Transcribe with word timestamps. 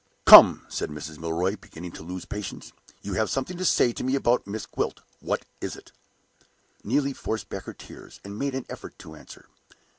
"Come!" 0.25 0.65
said 0.67 0.89
Mrs. 0.89 1.19
Milroy, 1.19 1.55
beginning 1.57 1.91
to 1.91 2.01
lose 2.01 2.25
patience. 2.25 2.73
"You 3.03 3.13
have 3.13 3.29
something 3.29 3.55
to 3.59 3.63
say 3.63 3.91
to 3.93 4.03
me 4.03 4.15
about 4.15 4.47
Miss 4.47 4.65
Gwilt. 4.65 5.01
What 5.19 5.45
is 5.61 5.75
it?" 5.75 5.91
Neelie 6.83 7.13
forced 7.13 7.49
back 7.49 7.65
her 7.65 7.73
tears, 7.75 8.19
and 8.23 8.39
made 8.39 8.55
an 8.55 8.65
effort 8.67 8.97
to 8.97 9.15
answer. 9.15 9.47